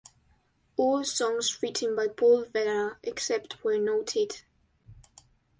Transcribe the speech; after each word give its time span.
All 0.77 1.03
songs 1.03 1.59
written 1.61 1.95
by 1.95 2.07
Paul 2.07 2.47
Weller, 2.55 2.97
except 3.03 3.63
where 3.63 3.79
noted. 3.79 4.41